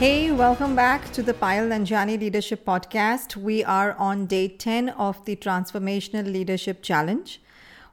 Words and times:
Hey, 0.00 0.32
welcome 0.32 0.74
back 0.74 1.12
to 1.12 1.22
the 1.22 1.34
Payal 1.34 1.68
Nanjiani 1.68 2.18
Leadership 2.18 2.64
Podcast. 2.64 3.36
We 3.36 3.62
are 3.62 3.92
on 3.98 4.24
day 4.24 4.48
10 4.48 4.88
of 4.88 5.22
the 5.26 5.36
Transformational 5.36 6.24
Leadership 6.24 6.82
Challenge. 6.82 7.38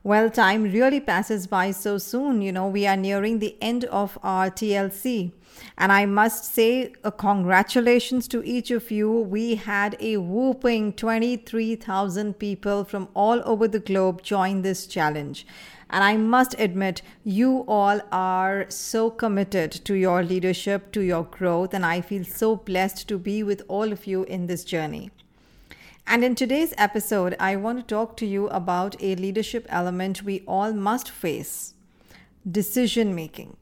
Well, 0.07 0.29
time 0.29 0.63
really 0.63 1.01
passes 1.01 1.47
by 1.47 1.71
so 1.71 1.97
soon. 1.97 2.41
You 2.41 2.53
know, 2.53 2.69
we 2.69 2.87
are 2.87 2.95
nearing 2.95 3.39
the 3.39 3.57
end 3.61 3.83
of 3.83 4.17
our 4.23 4.49
TLC. 4.49 5.33
And 5.77 5.91
I 5.91 6.05
must 6.05 6.45
say, 6.45 6.93
congratulations 7.17 8.29
to 8.29 8.41
each 8.41 8.71
of 8.71 8.89
you. 8.89 9.11
We 9.11 9.55
had 9.55 9.97
a 9.99 10.15
whooping 10.15 10.93
23,000 10.93 12.39
people 12.39 12.85
from 12.85 13.09
all 13.13 13.41
over 13.43 13.67
the 13.67 13.81
globe 13.81 14.21
join 14.21 14.61
this 14.61 14.87
challenge. 14.87 15.45
And 15.89 16.05
I 16.05 16.15
must 16.15 16.57
admit, 16.57 17.01
you 17.25 17.65
all 17.67 17.99
are 18.09 18.65
so 18.69 19.09
committed 19.09 19.73
to 19.73 19.93
your 19.93 20.23
leadership, 20.23 20.93
to 20.93 21.01
your 21.01 21.25
growth, 21.25 21.73
and 21.73 21.85
I 21.85 21.99
feel 21.99 22.23
so 22.23 22.55
blessed 22.55 23.09
to 23.09 23.17
be 23.17 23.43
with 23.43 23.61
all 23.67 23.91
of 23.91 24.07
you 24.07 24.23
in 24.23 24.47
this 24.47 24.63
journey. 24.63 25.11
And 26.09 26.23
in 26.23 26.35
today's 26.35 26.73
episode, 26.77 27.35
I 27.37 27.57
want 27.57 27.79
to 27.79 27.83
talk 27.83 28.15
to 28.17 28.25
you 28.25 28.47
about 28.47 28.95
a 29.01 29.15
leadership 29.15 29.65
element 29.67 30.23
we 30.23 30.39
all 30.47 30.71
must 30.71 31.09
face 31.09 31.73
decision 32.49 33.13
making. 33.13 33.57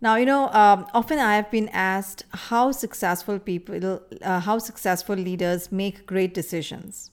Now, 0.00 0.14
you 0.14 0.24
know, 0.24 0.48
um, 0.50 0.86
often 0.94 1.18
I 1.18 1.34
have 1.34 1.50
been 1.50 1.68
asked 1.70 2.24
how 2.30 2.70
successful 2.70 3.40
people, 3.40 4.00
uh, 4.22 4.40
how 4.40 4.58
successful 4.58 5.16
leaders 5.16 5.72
make 5.72 6.06
great 6.06 6.34
decisions. 6.34 7.10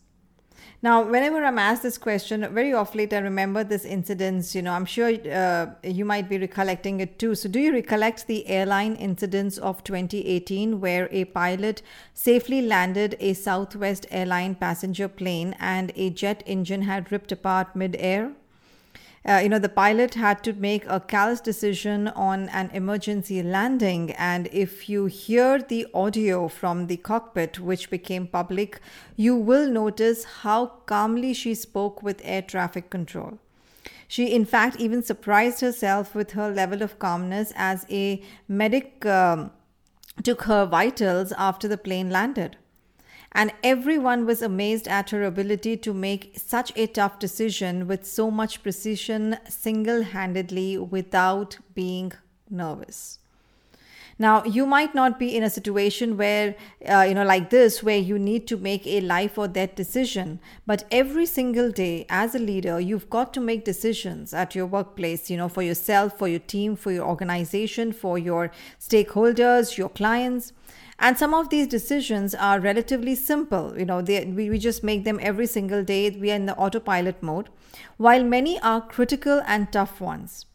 Now, 0.81 1.03
whenever 1.03 1.43
I'm 1.43 1.59
asked 1.59 1.83
this 1.83 1.97
question, 1.97 2.47
very 2.53 2.73
often 2.73 3.13
I 3.13 3.17
remember 3.17 3.63
this 3.63 3.85
incident. 3.85 4.55
You 4.55 4.61
know, 4.61 4.73
I'm 4.73 4.85
sure 4.85 5.09
uh, 5.09 5.67
you 5.83 6.05
might 6.05 6.29
be 6.29 6.37
recollecting 6.37 7.01
it 7.01 7.19
too. 7.19 7.35
So, 7.35 7.49
do 7.49 7.59
you 7.59 7.73
recollect 7.73 8.27
the 8.27 8.47
airline 8.47 8.95
incidents 8.95 9.57
of 9.57 9.83
2018 9.83 10.79
where 10.79 11.09
a 11.11 11.25
pilot 11.25 11.81
safely 12.13 12.61
landed 12.61 13.17
a 13.19 13.33
Southwest 13.33 14.05
airline 14.09 14.55
passenger 14.55 15.07
plane 15.07 15.55
and 15.59 15.91
a 15.95 16.09
jet 16.09 16.43
engine 16.45 16.83
had 16.83 17.11
ripped 17.11 17.31
apart 17.31 17.75
mid-air? 17.75 18.31
Uh, 19.27 19.39
you 19.43 19.49
know, 19.49 19.59
the 19.59 19.69
pilot 19.69 20.13
had 20.13 20.43
to 20.43 20.53
make 20.53 20.85
a 20.87 20.99
callous 20.99 21.41
decision 21.41 22.07
on 22.09 22.47
an 22.49 22.69
emergency 22.73 23.43
landing. 23.43 24.11
And 24.11 24.47
if 24.51 24.87
you 24.87 25.05
hear 25.07 25.59
the 25.59 25.87
audio 25.93 26.47
from 26.47 26.87
the 26.87 26.97
cockpit, 26.97 27.59
which 27.59 27.89
became 27.89 28.27
public, 28.27 28.79
you 29.15 29.35
will 29.35 29.69
notice 29.69 30.23
how 30.23 30.67
calmly 30.85 31.33
she 31.33 31.53
spoke 31.53 32.01
with 32.01 32.21
air 32.23 32.41
traffic 32.41 32.89
control. 32.89 33.39
She, 34.07 34.33
in 34.33 34.45
fact, 34.45 34.77
even 34.79 35.03
surprised 35.03 35.61
herself 35.61 36.15
with 36.15 36.31
her 36.31 36.49
level 36.49 36.81
of 36.81 36.97
calmness 36.97 37.53
as 37.55 37.85
a 37.91 38.23
medic 38.47 39.05
um, 39.05 39.51
took 40.23 40.43
her 40.43 40.65
vitals 40.65 41.31
after 41.33 41.67
the 41.67 41.77
plane 41.77 42.09
landed 42.09 42.57
and 43.31 43.51
everyone 43.63 44.25
was 44.25 44.41
amazed 44.41 44.87
at 44.87 45.11
her 45.11 45.23
ability 45.23 45.77
to 45.77 45.93
make 45.93 46.33
such 46.37 46.71
a 46.75 46.87
tough 46.87 47.19
decision 47.19 47.87
with 47.87 48.05
so 48.05 48.31
much 48.31 48.63
precision 48.63 49.37
single 49.47 50.03
handedly 50.03 50.77
without 50.77 51.57
being 51.75 52.11
nervous. 52.49 53.19
Now, 54.21 54.43
you 54.43 54.65
might 54.65 54.93
not 54.93 55.17
be 55.17 55.33
in 55.33 55.43
a 55.43 55.49
situation 55.49 56.17
where, 56.17 56.55
uh, 56.85 57.05
you 57.07 57.13
know, 57.13 57.23
like 57.23 57.51
this, 57.51 57.81
where 57.81 57.97
you 57.97 58.19
need 58.19 58.47
to 58.47 58.57
make 58.57 58.85
a 58.85 58.99
life 58.99 59.37
or 59.37 59.47
death 59.47 59.75
decision. 59.75 60.41
But 60.67 60.83
every 60.91 61.25
single 61.25 61.71
day, 61.71 62.05
as 62.09 62.35
a 62.35 62.39
leader, 62.39 62.81
you've 62.81 63.09
got 63.09 63.33
to 63.35 63.39
make 63.39 63.63
decisions 63.63 64.33
at 64.33 64.55
your 64.55 64.65
workplace, 64.65 65.29
you 65.29 65.37
know, 65.37 65.47
for 65.47 65.61
yourself, 65.61 66.17
for 66.17 66.27
your 66.27 66.41
team, 66.41 66.75
for 66.75 66.91
your 66.91 67.07
organization, 67.07 67.93
for 67.93 68.17
your 68.17 68.51
stakeholders, 68.77 69.77
your 69.77 69.87
clients. 69.87 70.51
And 70.99 71.17
some 71.17 71.33
of 71.33 71.49
these 71.49 71.67
decisions 71.67 72.35
are 72.35 72.59
relatively 72.59 73.15
simple. 73.15 73.73
You 73.77 73.85
know, 73.85 74.01
they, 74.01 74.25
we, 74.25 74.49
we 74.49 74.59
just 74.59 74.83
make 74.83 75.05
them 75.05 75.19
every 75.21 75.47
single 75.47 75.83
day. 75.83 76.09
We 76.09 76.31
are 76.31 76.35
in 76.35 76.45
the 76.45 76.55
autopilot 76.57 77.23
mode, 77.23 77.49
while 77.97 78.23
many 78.23 78.59
are 78.59 78.81
critical 78.81 79.41
and 79.47 79.71
tough 79.71 80.01
ones. 80.01 80.45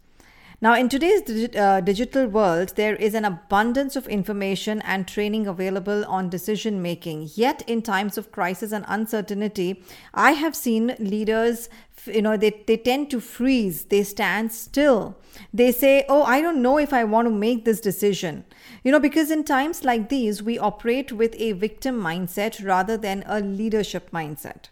Now, 0.65 0.75
in 0.77 0.89
today's 0.89 1.21
digi- 1.21 1.55
uh, 1.55 1.83
digital 1.83 2.27
world, 2.27 2.73
there 2.77 2.97
is 2.97 3.13
an 3.13 3.27
abundance 3.27 3.97
of 3.97 4.09
information 4.09 4.81
and 4.81 5.07
training 5.07 5.47
available 5.47 6.07
on 6.07 6.31
decision 6.31 6.81
making. 6.81 7.29
Yet, 7.35 7.63
in 7.67 7.83
times 7.83 8.17
of 8.17 8.33
crisis 8.33 8.73
and 8.73 8.83
uncertainty, 8.89 9.85
I 10.15 10.31
have 10.31 10.57
seen 10.57 10.97
leaders, 10.99 11.69
you 12.07 12.23
know, 12.23 12.39
they, 12.39 12.63
they 12.67 12.79
tend 12.79 13.11
to 13.11 13.21
freeze, 13.21 13.85
they 13.85 14.05
stand 14.05 14.53
still. 14.53 15.19
They 15.53 15.71
say, 15.71 16.07
Oh, 16.09 16.23
I 16.23 16.41
don't 16.41 16.63
know 16.63 16.79
if 16.79 16.95
I 16.95 17.05
want 17.05 17.27
to 17.27 17.31
make 17.31 17.67
this 17.67 17.81
decision. 17.81 18.47
You 18.83 18.93
know, 18.93 19.01
because 19.01 19.31
in 19.31 19.45
times 19.45 19.85
like 19.85 20.09
these, 20.09 20.43
we 20.43 20.59
operate 20.59 21.13
with 21.13 21.35
a 21.39 21.53
victim 21.53 22.01
mindset 22.01 22.65
rather 22.65 22.97
than 22.97 23.23
a 23.27 23.41
leadership 23.41 24.13
mindset. 24.13 24.69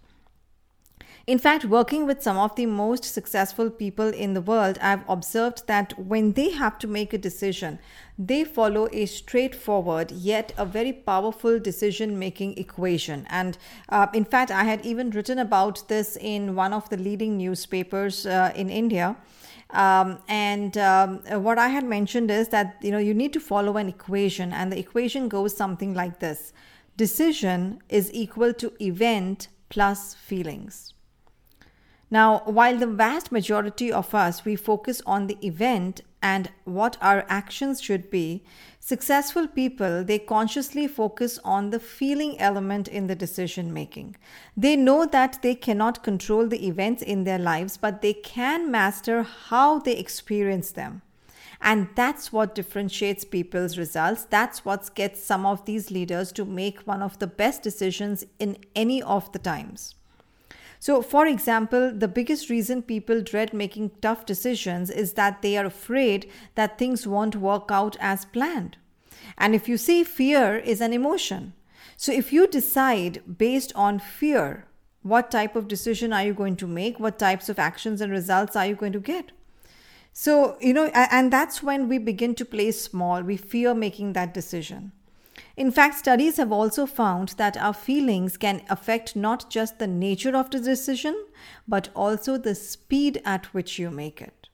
In 1.25 1.39
fact, 1.39 1.65
working 1.65 2.05
with 2.05 2.21
some 2.21 2.37
of 2.37 2.57
the 2.57 2.67
most 2.67 3.05
successful 3.05 3.71
people 3.71 4.09
in 4.09 4.35
the 4.35 4.41
world, 4.41 4.77
I've 4.83 5.09
observed 5.09 5.69
that 5.69 5.97
when 5.97 6.33
they 6.33 6.51
have 6.51 6.81
to 6.81 6.89
make 6.89 7.13
a 7.13 7.19
decision, 7.19 7.79
they 8.19 8.43
follow 8.43 8.89
a 8.93 9.07
straightforward 9.07 10.11
yet 10.11 10.53
a 10.59 10.67
very 10.67 10.93
powerful 10.93 11.61
decision 11.61 12.19
making 12.19 12.59
equation. 12.59 13.25
And 13.31 13.57
uh, 13.89 14.09
in 14.13 14.25
fact, 14.25 14.51
I 14.51 14.65
had 14.65 14.85
even 14.85 15.11
written 15.11 15.39
about 15.39 15.87
this 15.87 16.17
in 16.21 16.57
one 16.57 16.73
of 16.73 16.89
the 16.89 16.97
leading 16.97 17.37
newspapers 17.37 18.27
uh, 18.27 18.53
in 18.57 18.69
India. 18.69 19.17
Um, 19.71 20.19
and 20.27 20.77
um, 20.77 21.21
what 21.45 21.57
I 21.57 21.69
had 21.69 21.85
mentioned 21.85 22.33
is 22.33 22.49
that 22.49 22.77
you 22.83 22.91
know 22.91 22.99
you 22.99 23.15
need 23.15 23.33
to 23.33 23.41
follow 23.41 23.77
an 23.77 23.89
equation, 23.89 24.53
and 24.53 24.71
the 24.71 24.79
equation 24.79 25.29
goes 25.29 25.57
something 25.57 25.95
like 25.95 26.19
this: 26.19 26.53
decision 26.97 27.81
is 27.89 28.13
equal 28.13 28.53
to 28.55 28.73
event 28.83 29.49
plus 29.71 30.15
feelings. 30.15 30.93
Now, 32.13 32.43
while 32.45 32.77
the 32.77 32.87
vast 32.87 33.33
majority 33.33 33.91
of 33.91 34.15
us 34.15 34.45
we 34.45 34.55
focus 34.55 35.01
on 35.07 35.29
the 35.29 35.39
event 35.41 36.03
and 36.21 36.51
what 36.65 36.99
our 37.01 37.25
actions 37.27 37.81
should 37.81 38.11
be, 38.11 38.45
successful 38.79 39.49
people 39.49 40.05
they 40.05 40.19
consciously 40.19 40.87
focus 40.87 41.39
on 41.43 41.71
the 41.71 41.81
feeling 41.81 42.39
element 42.39 42.87
in 42.87 43.07
the 43.07 43.15
decision 43.15 43.73
making. 43.73 44.17
They 44.55 44.77
know 44.77 45.07
that 45.07 45.41
they 45.41 45.55
cannot 45.55 46.05
control 46.05 46.49
the 46.49 46.67
events 46.69 47.03
in 47.03 47.25
their 47.25 47.39
lives, 47.39 47.79
but 47.79 48.03
they 48.03 48.13
can 48.13 48.71
master 48.71 49.23
how 49.23 49.79
they 49.79 49.97
experience 49.97 50.73
them. 50.73 51.01
And 51.63 51.89
that's 51.95 52.31
what 52.31 52.55
differentiates 52.55 53.25
people's 53.25 53.79
results. 53.79 54.27
That's 54.27 54.67
what 54.67 54.95
gets 54.95 55.25
some 55.25 55.47
of 55.47 55.65
these 55.65 55.91
leaders 55.91 56.31
to 56.33 56.45
make 56.45 56.81
one 56.81 57.01
of 57.01 57.19
the 57.21 57.27
best 57.27 57.63
decisions 57.63 58.27
in 58.39 58.59
any 58.77 59.03
of 59.03 59.33
the 59.33 59.39
times. 59.39 59.95
So, 60.83 61.01
for 61.01 61.27
example, 61.27 61.93
the 61.95 62.09
biggest 62.09 62.51
reason 62.51 62.83
people 62.83 63.23
dread 63.23 63.55
making 63.55 63.93
tough 64.01 64.27
decisions 64.27 64.91
is 64.91 65.13
that 65.13 65.41
they 65.41 65.57
are 65.57 65.65
afraid 65.65 66.29
that 66.57 66.77
things 66.77 67.07
won't 67.07 67.37
work 67.37 67.69
out 67.71 67.97
as 68.01 68.25
planned. 68.25 68.79
And 69.39 69.55
if 69.55 69.69
you 69.69 69.77
see, 69.77 70.03
fear 70.03 70.57
is 70.57 70.81
an 70.81 70.93
emotion. 70.93 71.53
So, 71.97 72.11
if 72.11 72.33
you 72.33 72.49
decide 72.49 73.39
based 73.39 73.73
on 73.77 74.01
fear, 74.01 74.67
what 75.03 75.31
type 75.31 75.55
of 75.55 75.69
decision 75.69 76.13
are 76.13 76.25
you 76.25 76.35
going 76.35 76.57
to 76.57 76.67
make? 76.67 76.99
What 76.99 77.17
types 77.17 77.49
of 77.49 77.61
actions 77.61 78.01
and 78.01 78.11
results 78.11 78.57
are 78.57 78.67
you 78.67 78.75
going 78.75 78.95
to 78.95 78.99
get? 78.99 79.31
So, 80.13 80.57
you 80.61 80.75
know, 80.75 80.87
and 80.87 81.33
that's 81.33 81.63
when 81.63 81.89
we 81.89 81.99
begin 81.99 82.35
to 82.35 82.45
play 82.45 82.73
small. 82.73 83.23
We 83.23 83.37
fear 83.37 83.73
making 83.73 84.15
that 84.15 84.35
decision. 84.35 84.91
In 85.57 85.71
fact, 85.71 85.99
studies 85.99 86.39
have 86.39 86.51
also 86.51 86.87
found 86.87 87.31
that 87.31 87.57
our 87.57 87.75
feelings 87.75 88.37
can 88.37 88.63
affect 88.71 89.15
not 89.15 89.51
just 89.51 89.79
the 89.79 89.87
nature 89.87 90.35
of 90.35 90.51
the 90.51 90.61
decision, 90.61 91.15
but 91.69 91.91
also 91.95 92.39
the 92.39 92.55
speed 92.55 93.21
at 93.25 93.47
which 93.53 93.79
you 93.79 93.91
make 93.91 94.23
it. 94.23 94.49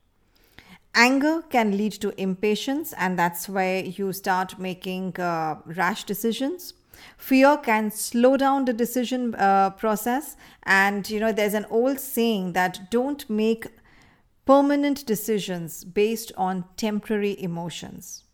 Anger 0.95 1.43
can 1.43 1.77
lead 1.77 1.93
to 1.93 2.21
impatience, 2.21 2.93
and 2.95 3.17
that's 3.17 3.49
where 3.49 3.85
you 3.85 4.13
start 4.13 4.59
making 4.59 5.19
uh, 5.21 5.61
rash 5.65 6.03
decisions. 6.05 6.75
Fear 7.17 7.59
can 7.59 7.93
slow 7.93 8.37
down 8.37 8.65
the 8.65 8.73
decision 8.73 9.37
uh, 9.37 9.71
process, 9.71 10.37
and 10.65 11.09
you 11.09 11.21
know, 11.21 11.31
there's 11.31 11.55
an 11.55 11.67
old 11.71 12.01
saying 12.01 12.55
that 12.55 12.91
don't 12.91 13.29
make 13.31 13.69
permanent 14.45 15.07
decisions 15.07 15.85
based 15.85 16.33
on 16.37 16.65
temporary 16.77 17.41
emotions. 17.41 18.25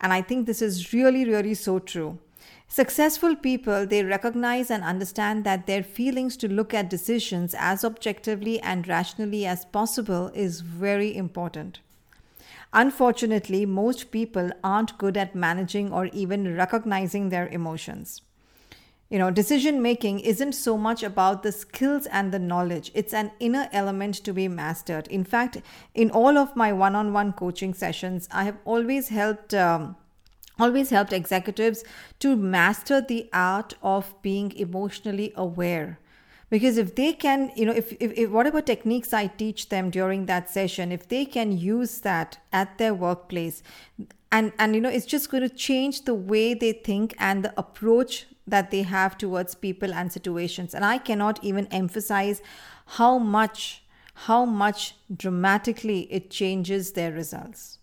And 0.00 0.12
I 0.12 0.22
think 0.22 0.46
this 0.46 0.62
is 0.62 0.92
really, 0.92 1.24
really 1.24 1.54
so 1.54 1.78
true. 1.78 2.18
Successful 2.68 3.34
people, 3.34 3.86
they 3.86 4.04
recognize 4.04 4.70
and 4.70 4.84
understand 4.84 5.44
that 5.44 5.66
their 5.66 5.82
feelings 5.82 6.36
to 6.36 6.48
look 6.48 6.74
at 6.74 6.90
decisions 6.90 7.54
as 7.58 7.84
objectively 7.84 8.60
and 8.60 8.86
rationally 8.86 9.46
as 9.46 9.64
possible 9.64 10.30
is 10.34 10.60
very 10.60 11.16
important. 11.16 11.80
Unfortunately, 12.72 13.64
most 13.64 14.10
people 14.10 14.50
aren't 14.62 14.98
good 14.98 15.16
at 15.16 15.34
managing 15.34 15.90
or 15.90 16.06
even 16.06 16.54
recognizing 16.54 17.30
their 17.30 17.48
emotions. 17.48 18.20
You 19.10 19.18
know, 19.18 19.30
decision 19.30 19.80
making 19.80 20.20
isn't 20.20 20.52
so 20.52 20.76
much 20.76 21.02
about 21.02 21.42
the 21.42 21.50
skills 21.50 22.06
and 22.06 22.30
the 22.30 22.38
knowledge, 22.38 22.90
it's 22.94 23.14
an 23.14 23.32
inner 23.40 23.68
element 23.72 24.16
to 24.16 24.34
be 24.34 24.48
mastered. 24.48 25.08
In 25.08 25.24
fact, 25.24 25.62
in 25.94 26.10
all 26.10 26.36
of 26.36 26.54
my 26.54 26.72
one 26.72 26.94
on 26.94 27.14
one 27.14 27.32
coaching 27.32 27.72
sessions, 27.72 28.28
I 28.30 28.44
have 28.44 28.58
always 28.64 29.08
helped. 29.08 29.54
Um, 29.54 29.96
always 30.60 30.90
helped 30.90 31.12
executives 31.12 31.84
to 32.18 32.34
master 32.34 33.00
the 33.00 33.30
art 33.32 33.74
of 33.80 34.12
being 34.22 34.50
emotionally 34.56 35.32
aware 35.36 36.00
because 36.50 36.78
if 36.78 36.94
they 36.94 37.12
can 37.12 37.50
you 37.54 37.64
know 37.66 37.72
if, 37.72 37.92
if, 38.00 38.12
if, 38.18 38.30
whatever 38.30 38.60
techniques 38.60 39.12
i 39.12 39.26
teach 39.26 39.68
them 39.68 39.90
during 39.90 40.26
that 40.26 40.50
session 40.50 40.90
if 40.90 41.08
they 41.08 41.24
can 41.24 41.56
use 41.56 42.00
that 42.00 42.38
at 42.52 42.76
their 42.78 42.94
workplace 42.94 43.62
and 44.32 44.52
and 44.58 44.74
you 44.74 44.80
know 44.80 44.88
it's 44.88 45.06
just 45.06 45.30
going 45.30 45.42
to 45.42 45.48
change 45.48 46.04
the 46.04 46.14
way 46.14 46.54
they 46.54 46.72
think 46.72 47.14
and 47.18 47.44
the 47.44 47.54
approach 47.56 48.26
that 48.50 48.70
they 48.70 48.82
have 48.82 49.18
towards 49.18 49.54
people 49.54 49.92
and 49.94 50.12
situations. 50.12 50.74
And 50.74 50.84
i 50.84 50.98
cannot 50.98 51.42
even 51.42 51.66
emphasize 51.68 52.42
how 52.98 53.18
much 53.18 53.82
how 54.26 54.44
much 54.44 54.96
dramatically 55.16 56.12
it 56.12 56.28
changes 56.28 56.92
their 56.92 57.12
results. 57.12 57.78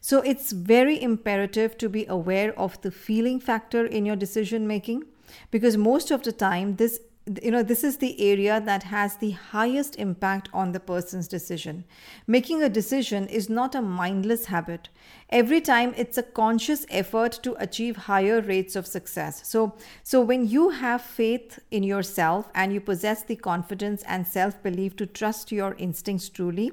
So 0.00 0.20
it's 0.20 0.52
very 0.52 1.02
imperative 1.02 1.76
to 1.78 1.90
be 1.90 2.06
aware 2.06 2.58
of 2.58 2.80
the 2.80 2.90
feeling 2.90 3.38
factor 3.38 3.84
in 3.84 4.06
your 4.06 4.16
decision 4.16 4.66
making 4.66 5.04
because 5.50 5.76
most 5.76 6.10
of 6.10 6.22
the 6.22 6.32
time 6.32 6.76
this 6.76 7.00
you 7.42 7.50
know 7.50 7.62
this 7.62 7.84
is 7.84 7.98
the 7.98 8.20
area 8.20 8.60
that 8.60 8.84
has 8.84 9.16
the 9.16 9.30
highest 9.30 9.96
impact 9.96 10.48
on 10.52 10.72
the 10.72 10.80
person's 10.80 11.28
decision. 11.28 11.84
Making 12.26 12.62
a 12.62 12.68
decision 12.68 13.26
is 13.26 13.48
not 13.48 13.74
a 13.74 13.82
mindless 13.82 14.46
habit. 14.46 14.88
Every 15.30 15.60
time 15.60 15.94
it's 15.96 16.18
a 16.18 16.22
conscious 16.22 16.86
effort 16.90 17.38
to 17.42 17.54
achieve 17.58 17.96
higher 17.96 18.40
rates 18.40 18.76
of 18.76 18.86
success. 18.86 19.46
So 19.48 19.74
so 20.02 20.20
when 20.20 20.46
you 20.48 20.70
have 20.70 21.02
faith 21.02 21.58
in 21.70 21.82
yourself 21.82 22.48
and 22.54 22.72
you 22.72 22.80
possess 22.80 23.22
the 23.22 23.36
confidence 23.36 24.02
and 24.04 24.26
self 24.26 24.62
belief 24.62 24.96
to 24.96 25.06
trust 25.06 25.52
your 25.52 25.74
instincts 25.78 26.28
truly 26.28 26.72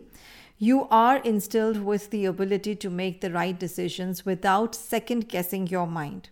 you 0.58 0.88
are 0.90 1.18
instilled 1.18 1.84
with 1.84 2.10
the 2.12 2.24
ability 2.24 2.76
to 2.78 2.90
make 2.90 3.20
the 3.20 3.30
right 3.30 3.60
decisions 3.60 4.26
without 4.26 4.74
second 4.74 5.28
guessing 5.28 5.68
your 5.68 5.86
mind 5.86 6.30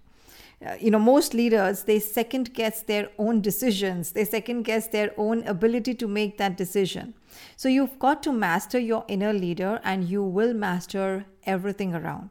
uh, 0.65 0.75
you 0.79 0.91
know 0.91 0.99
most 0.99 1.33
leaders 1.33 1.83
they 1.83 1.99
second 1.99 2.53
guess 2.53 2.81
their 2.81 3.09
own 3.17 3.41
decisions. 3.41 4.11
They 4.11 4.25
second 4.25 4.63
guess 4.63 4.87
their 4.87 5.11
own 5.17 5.45
ability 5.47 5.95
to 5.95 6.07
make 6.07 6.37
that 6.37 6.57
decision. 6.57 7.13
So 7.55 7.69
you've 7.69 7.99
got 7.99 8.23
to 8.23 8.31
master 8.31 8.79
your 8.79 9.05
inner 9.07 9.33
leader 9.33 9.79
and 9.83 10.07
you 10.07 10.23
will 10.23 10.53
master 10.53 11.25
everything 11.45 11.93
around. 11.95 12.29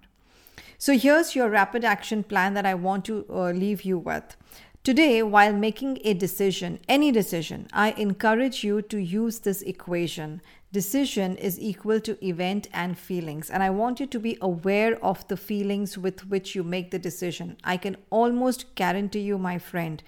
So 0.78 0.98
here's 0.98 1.36
your 1.36 1.48
rapid 1.48 1.84
action 1.84 2.24
plan 2.24 2.54
that 2.54 2.66
i 2.66 2.74
want 2.74 3.04
to 3.04 3.24
uh, 3.30 3.50
leave 3.50 3.82
you 3.82 3.98
with. 3.98 4.36
Today, 4.84 5.22
while 5.22 5.52
making 5.52 5.98
a 6.02 6.12
decision, 6.12 6.80
any 6.88 7.12
decision, 7.12 7.68
I 7.72 7.92
encourage 7.92 8.64
you 8.64 8.82
to 8.82 8.98
use 8.98 9.38
this 9.38 9.62
equation 9.62 10.42
decision 10.72 11.36
is 11.36 11.60
equal 11.60 12.00
to 12.00 12.24
event 12.26 12.68
and 12.72 12.98
feelings. 12.98 13.50
And 13.50 13.62
I 13.62 13.70
want 13.70 14.00
you 14.00 14.06
to 14.06 14.18
be 14.18 14.38
aware 14.40 15.02
of 15.04 15.26
the 15.28 15.36
feelings 15.36 15.98
with 15.98 16.26
which 16.28 16.54
you 16.54 16.64
make 16.64 16.90
the 16.90 16.98
decision. 16.98 17.56
I 17.62 17.76
can 17.76 17.96
almost 18.10 18.74
guarantee 18.74 19.20
you, 19.20 19.38
my 19.38 19.58
friend, 19.58 20.02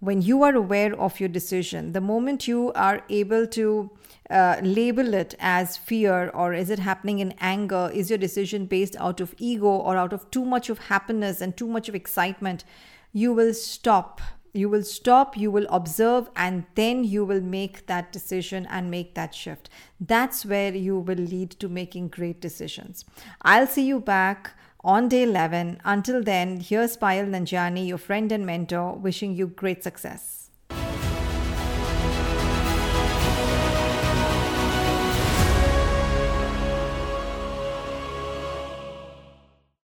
when 0.00 0.20
you 0.20 0.42
are 0.42 0.54
aware 0.54 0.94
of 1.00 1.18
your 1.18 1.30
decision, 1.30 1.92
the 1.92 2.00
moment 2.00 2.46
you 2.46 2.72
are 2.74 3.02
able 3.08 3.46
to 3.46 3.90
uh, 4.28 4.56
label 4.62 5.14
it 5.14 5.34
as 5.38 5.78
fear 5.78 6.28
or 6.34 6.52
is 6.52 6.68
it 6.68 6.78
happening 6.78 7.20
in 7.20 7.32
anger, 7.40 7.90
is 7.94 8.10
your 8.10 8.18
decision 8.18 8.66
based 8.66 8.96
out 8.96 9.20
of 9.20 9.34
ego 9.38 9.66
or 9.66 9.96
out 9.96 10.12
of 10.12 10.30
too 10.30 10.44
much 10.44 10.68
of 10.68 10.78
happiness 10.78 11.40
and 11.40 11.56
too 11.56 11.66
much 11.66 11.88
of 11.88 11.94
excitement, 11.94 12.64
you 13.12 13.32
will 13.32 13.54
stop 13.54 14.20
you 14.54 14.68
will 14.68 14.84
stop, 14.84 15.36
you 15.36 15.50
will 15.50 15.66
observe, 15.68 16.30
and 16.36 16.64
then 16.76 17.04
you 17.04 17.24
will 17.24 17.40
make 17.40 17.86
that 17.86 18.12
decision 18.12 18.66
and 18.70 18.90
make 18.90 19.14
that 19.14 19.34
shift. 19.34 19.68
That's 20.00 20.46
where 20.46 20.74
you 20.74 20.98
will 20.98 21.18
lead 21.18 21.50
to 21.50 21.68
making 21.68 22.08
great 22.08 22.40
decisions. 22.40 23.04
I'll 23.42 23.66
see 23.66 23.84
you 23.84 24.00
back 24.00 24.52
on 24.84 25.08
day 25.08 25.24
11. 25.24 25.80
Until 25.84 26.22
then, 26.22 26.60
here's 26.60 26.96
Payal 26.96 27.28
Nanjiani, 27.28 27.86
your 27.88 27.98
friend 27.98 28.30
and 28.30 28.46
mentor, 28.46 28.94
wishing 28.94 29.34
you 29.34 29.48
great 29.48 29.82
success. 29.82 30.43